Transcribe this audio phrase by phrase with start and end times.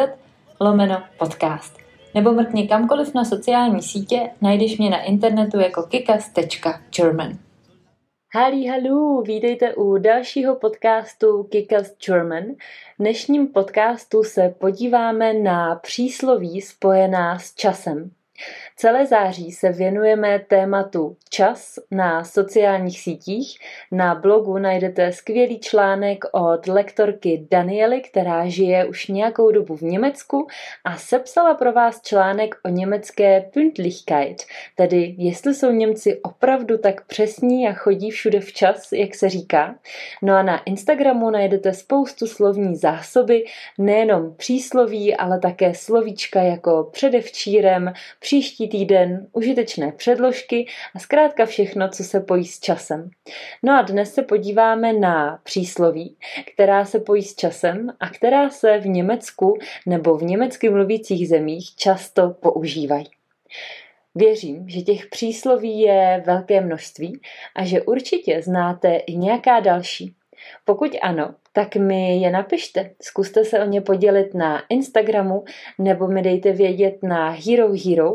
[0.60, 1.78] lomeno podcast.
[2.14, 7.38] Nebo mrkni kamkoliv na sociální sítě, najdeš mě na internetu jako kikas.german.
[8.34, 12.44] Halí halu, vítejte u dalšího podcastu Kikas German.
[12.44, 12.58] V
[13.00, 18.12] dnešním podcastu se podíváme na přísloví spojená s časem.
[18.80, 23.60] Celé září se věnujeme tématu čas na sociálních sítích.
[23.92, 30.48] Na blogu najdete skvělý článek od lektorky Daniely, která žije už nějakou dobu v Německu
[30.86, 34.44] a sepsala pro vás článek o německé Pünktlichkeit,
[34.76, 39.76] tedy jestli jsou Němci opravdu tak přesní a chodí všude včas, jak se říká.
[40.22, 43.46] No a na Instagramu najdete spoustu slovní zásoby,
[43.78, 50.66] nejenom přísloví, ale také slovíčka jako předevčírem, příští týden, užitečné předložky
[50.96, 53.10] a zkrátka všechno, co se pojí s časem.
[53.64, 56.18] No a dnes se podíváme na přísloví,
[56.54, 61.76] která se pojí s časem a která se v Německu nebo v německy mluvících zemích
[61.76, 63.08] často používají.
[64.16, 67.22] Věřím, že těch přísloví je velké množství
[67.56, 70.16] a že určitě znáte i nějaká další.
[70.66, 72.96] Pokud ano, tak mi je napište.
[73.02, 75.44] Zkuste se o ně podělit na Instagramu
[75.78, 78.14] nebo mi dejte vědět na Hero Hero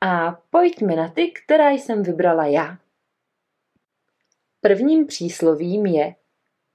[0.00, 2.78] a pojďme na ty, která jsem vybrala já.
[4.60, 6.14] Prvním příslovím je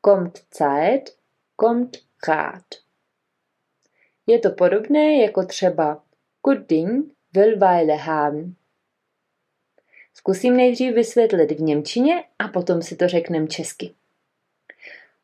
[0.02, 1.10] kommt Zeit,
[1.56, 2.66] kommt Rat.
[4.28, 6.04] Je to podobné jako třeba
[6.46, 8.56] Good Ding will Weile haben.
[10.14, 13.99] Zkusím nejdřív vysvětlit v Němčině a potom si to řekneme česky.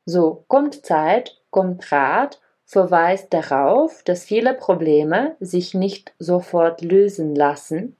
[0.06, 7.96] So, kommt Zeit, kommt Rat verweist darauf, dass viele Probleme sich nicht sofort lösen lassen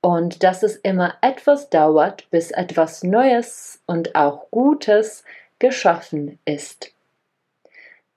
[0.00, 5.24] und dass es immer etwas dauert, bis etwas Neues und auch Gutes
[5.58, 6.92] geschaffen ist.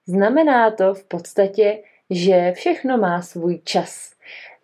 [0.06, 4.14] Znamená to v podstatě, že všechno má svůj čas,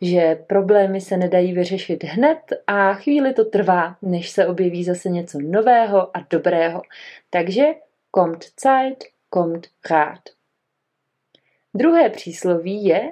[0.02, 5.40] že problémy se nedají vyřešit hned a chvíli to trvá, než se objeví zase něco
[5.42, 6.82] nového a dobrého.
[7.30, 7.66] Takže
[8.18, 10.30] kommt Zeit, kommt Rat.
[11.74, 13.12] Druhé přísloví je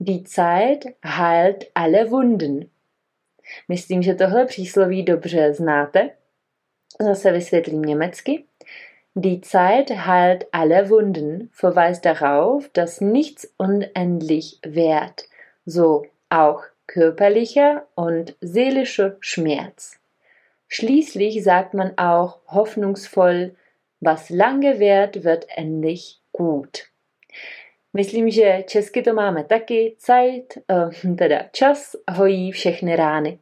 [0.00, 2.66] Die Zeit heilt alle Wunden.
[3.68, 6.10] Myslím, že tohle přísloví dobře znáte.
[7.00, 8.44] Zase vysvětlím německy.
[9.14, 15.22] Die Zeit heilt alle Wunden verweist darauf, dass nichts unendlich währt,
[15.66, 19.98] so auch körperlicher und seelischer Schmerz.
[20.68, 23.54] Schließlich sagt man auch hoffnungsvoll,
[24.04, 26.78] Was lange währt, wird endlich gut.
[27.94, 29.96] Myslím, že česky to máme taky.
[29.98, 30.58] Zeit,
[31.04, 33.38] uh, teda čas, hojí všechny rány.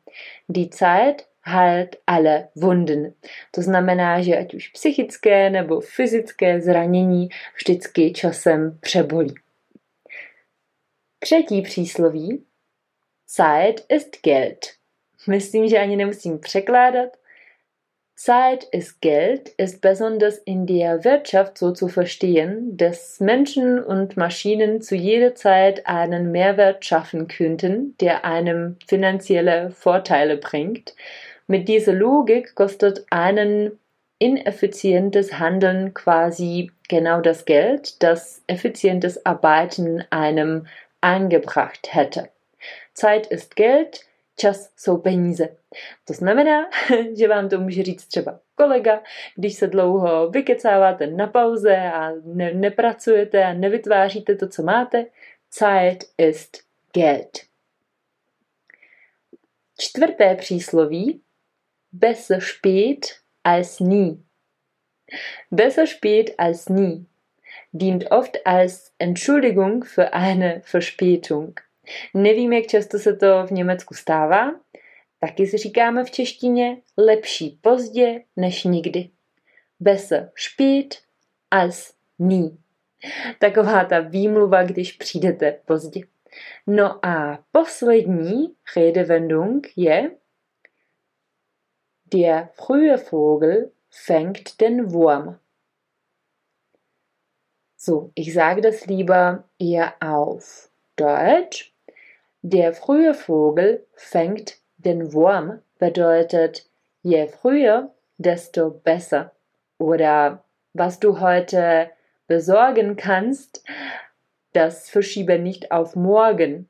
[0.48, 3.12] Die Zeit heilt alle Wunden.
[3.50, 9.34] To znamená, že ať už psychické nebo fyzické zranění vždycky časem přebolí.
[11.19, 12.44] Třetí přísloví.
[13.28, 14.66] Zeit ist Geld.
[15.28, 17.19] Myslím, že ani nemusím překládat.
[18.22, 24.82] Zeit ist Geld ist besonders in der Wirtschaft so zu verstehen, dass Menschen und Maschinen
[24.82, 30.94] zu jeder Zeit einen Mehrwert schaffen könnten, der einem finanzielle Vorteile bringt.
[31.47, 33.78] Mit dieser Logik kostet einen
[34.19, 40.66] ineffizientes Handeln quasi genau das Geld, das effizientes Arbeiten einem
[41.00, 42.28] angebracht hätte.
[42.92, 44.03] Zeit ist Geld,
[44.41, 45.48] čas jsou peníze.
[46.04, 46.71] To znamená,
[47.19, 49.03] že vám to může říct třeba kolega,
[49.37, 55.07] když se dlouho vykecáváte na pauze a ne, nepracujete a nevytváříte to, co máte.
[55.53, 56.59] Zeit ist
[56.92, 57.39] Geld.
[59.78, 61.22] Čtvrté přísloví
[61.92, 63.01] besser spät
[63.45, 64.15] als nie.
[65.51, 67.10] Besser spät als nie
[67.72, 71.60] dient oft als Entschuldigung für eine Verspätung.
[72.15, 74.60] Nevím, jak často se to v Německu stává.
[75.21, 79.10] Taky si říkáme v češtině lepší pozdě než nikdy.
[79.81, 81.03] Besser spät
[81.51, 82.51] als nie.
[83.39, 86.01] Taková ta výmluva, když přijdete pozdě.
[86.66, 90.10] No a poslední Redewendung je
[92.15, 95.39] Der frühe Vogel fängt den Wurm.
[97.77, 101.72] So, ich sage das lieber eher auf Deutsch.
[102.42, 106.66] Der frühe Vogel fängt den Wurm bedeutet
[107.03, 109.33] je früher, desto besser.
[109.78, 111.91] Oder was du heute
[112.27, 113.65] besorgen kannst,
[114.53, 116.69] das verschiebe nicht auf morgen.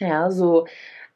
[0.00, 0.66] Ja, so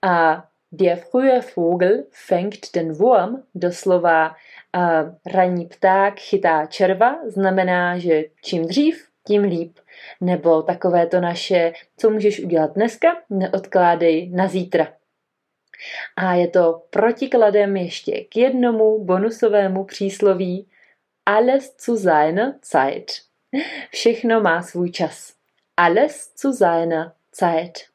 [0.00, 0.36] äh,
[0.70, 4.36] der frühe Vogel fängt den Wurm, doslova
[4.76, 9.78] uh, ranní pták chytá červa, znamená, že čím dřív, tím líp.
[10.20, 14.92] Nebo takové to naše, co můžeš udělat dneska, neodkládej na zítra.
[16.16, 20.66] A je to protikladem ještě k jednomu bonusovému přísloví
[21.26, 23.06] Alles zu seiner Zeit.
[23.90, 25.32] Všechno má svůj čas.
[25.76, 27.89] Alles zu seiner Zeit.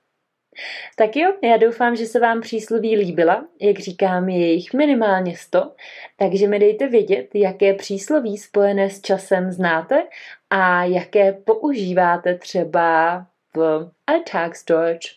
[0.95, 5.71] Tak jo, já doufám, že se vám přísloví líbila, jak říkám, je jich minimálně 100,
[6.17, 10.03] takže mi dejte vědět, jaké přísloví spojené s časem znáte
[10.49, 13.25] a jaké používáte třeba
[13.55, 15.09] v Alltagsdeutsch.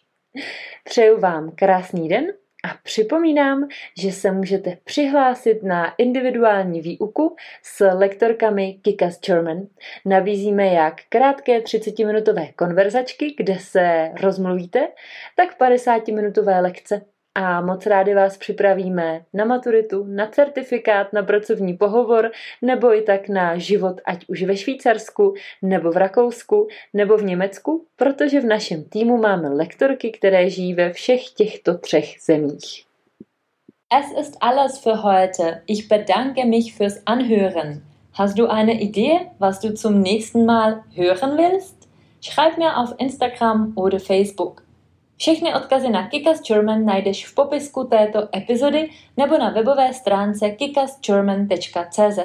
[0.85, 2.26] Přeju vám krásný den
[2.64, 3.69] a připomínám,
[3.99, 9.66] že se můžete přihlásit na individuální výuku s lektorkami Kikas German.
[10.05, 14.88] Nabízíme jak krátké 30-minutové konverzačky, kde se rozmluvíte,
[15.37, 22.30] tak 50-minutové lekce a moc rádi vás připravíme na maturitu, na certifikát, na pracovní pohovor
[22.62, 27.86] nebo i tak na život, ať už ve Švýcarsku, nebo v Rakousku, nebo v Německu,
[27.96, 32.84] protože v našem týmu máme lektorky, které žijí ve všech těchto třech zemích.
[33.90, 35.62] Es ist alles für heute.
[35.66, 37.82] Ich bedanke mich fürs Anhören.
[38.12, 41.88] Hast du eine Idee, was du zum nächsten Mal hören willst?
[42.20, 44.68] Schreib mir auf Instagram oder Facebook.
[45.19, 52.19] Všechny odkazy na Kikas German najdeš v popisku této epizody nebo na webové stránce kikasgerman.cz.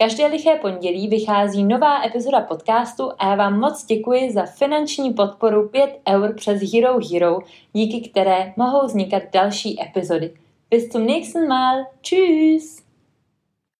[0.00, 5.68] Každé liché pondělí vychází nová epizoda podcastu a já vám moc děkuji za finanční podporu
[5.68, 7.38] 5 eur přes Hero Hero,
[7.72, 10.34] díky které mohou vznikat další epizody.
[10.70, 11.84] Bis zum nächsten Mal.
[12.00, 12.87] Tschüss!